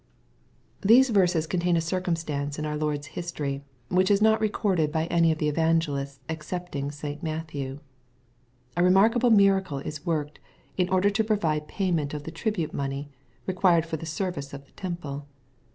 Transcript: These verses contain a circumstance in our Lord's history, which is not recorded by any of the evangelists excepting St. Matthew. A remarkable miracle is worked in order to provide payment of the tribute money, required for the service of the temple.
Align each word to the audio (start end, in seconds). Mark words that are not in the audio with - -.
These 0.81 1.11
verses 1.11 1.45
contain 1.45 1.77
a 1.77 1.79
circumstance 1.79 2.57
in 2.57 2.65
our 2.65 2.75
Lord's 2.75 3.05
history, 3.13 3.63
which 3.87 4.09
is 4.09 4.19
not 4.19 4.41
recorded 4.41 4.91
by 4.91 5.05
any 5.11 5.31
of 5.31 5.37
the 5.37 5.47
evangelists 5.47 6.21
excepting 6.27 6.89
St. 6.89 7.21
Matthew. 7.21 7.81
A 8.75 8.83
remarkable 8.83 9.29
miracle 9.29 9.77
is 9.77 10.03
worked 10.03 10.39
in 10.75 10.89
order 10.89 11.11
to 11.11 11.23
provide 11.23 11.67
payment 11.67 12.15
of 12.15 12.23
the 12.23 12.31
tribute 12.31 12.73
money, 12.73 13.11
required 13.45 13.85
for 13.85 13.97
the 13.97 14.07
service 14.07 14.55
of 14.55 14.65
the 14.65 14.71
temple. 14.71 15.27